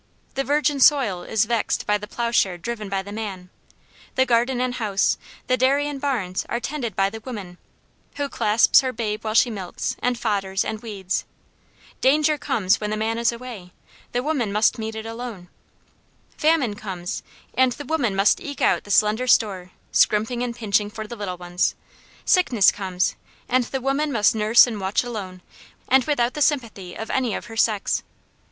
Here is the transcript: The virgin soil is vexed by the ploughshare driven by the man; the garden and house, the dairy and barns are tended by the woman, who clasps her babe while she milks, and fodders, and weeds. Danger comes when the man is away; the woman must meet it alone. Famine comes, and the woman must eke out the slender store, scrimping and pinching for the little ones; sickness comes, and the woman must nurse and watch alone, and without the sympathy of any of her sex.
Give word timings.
The 0.33 0.43
virgin 0.43 0.79
soil 0.79 1.21
is 1.21 1.45
vexed 1.45 1.85
by 1.85 1.99
the 1.99 2.07
ploughshare 2.07 2.57
driven 2.57 2.89
by 2.89 3.03
the 3.03 3.11
man; 3.11 3.51
the 4.15 4.25
garden 4.25 4.59
and 4.59 4.73
house, 4.73 5.19
the 5.45 5.57
dairy 5.57 5.87
and 5.87 6.01
barns 6.01 6.43
are 6.49 6.59
tended 6.59 6.95
by 6.95 7.11
the 7.11 7.19
woman, 7.19 7.59
who 8.15 8.27
clasps 8.27 8.81
her 8.81 8.91
babe 8.91 9.23
while 9.23 9.35
she 9.35 9.51
milks, 9.51 9.95
and 10.01 10.17
fodders, 10.17 10.65
and 10.65 10.81
weeds. 10.81 11.25
Danger 12.01 12.39
comes 12.39 12.81
when 12.81 12.89
the 12.89 12.97
man 12.97 13.19
is 13.19 13.31
away; 13.31 13.73
the 14.11 14.23
woman 14.23 14.51
must 14.51 14.79
meet 14.79 14.95
it 14.95 15.05
alone. 15.05 15.49
Famine 16.35 16.73
comes, 16.75 17.21
and 17.53 17.73
the 17.73 17.85
woman 17.85 18.15
must 18.15 18.41
eke 18.41 18.59
out 18.59 18.85
the 18.85 18.89
slender 18.89 19.27
store, 19.27 19.69
scrimping 19.91 20.41
and 20.41 20.55
pinching 20.55 20.89
for 20.89 21.05
the 21.05 21.15
little 21.15 21.37
ones; 21.37 21.75
sickness 22.25 22.71
comes, 22.71 23.15
and 23.47 23.65
the 23.65 23.79
woman 23.79 24.11
must 24.11 24.33
nurse 24.33 24.65
and 24.65 24.81
watch 24.81 25.03
alone, 25.03 25.43
and 25.87 26.05
without 26.05 26.33
the 26.33 26.41
sympathy 26.41 26.95
of 26.95 27.11
any 27.11 27.35
of 27.35 27.45
her 27.45 27.55
sex. 27.55 28.01